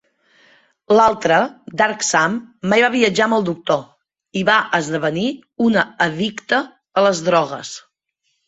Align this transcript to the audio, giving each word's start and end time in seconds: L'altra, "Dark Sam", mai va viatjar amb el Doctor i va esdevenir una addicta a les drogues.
L'altra, 0.99 1.35
"Dark 1.81 2.05
Sam", 2.07 2.39
mai 2.71 2.85
va 2.85 2.89
viatjar 2.95 3.27
amb 3.27 3.37
el 3.37 3.45
Doctor 3.51 3.83
i 4.41 4.45
va 4.49 4.57
esdevenir 4.79 5.27
una 5.69 5.85
addicta 6.09 6.63
a 7.03 7.09
les 7.11 7.23
drogues. 7.29 7.77